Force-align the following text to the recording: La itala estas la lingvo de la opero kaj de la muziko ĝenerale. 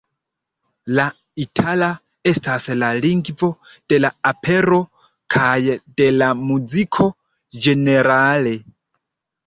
La 0.99 1.03
itala 1.43 1.89
estas 2.31 2.65
la 2.85 2.89
lingvo 3.05 3.51
de 3.93 4.01
la 4.07 4.13
opero 4.33 4.81
kaj 5.37 5.55
de 6.03 6.11
la 6.19 6.35
muziko 6.49 7.11
ĝenerale. 7.65 8.61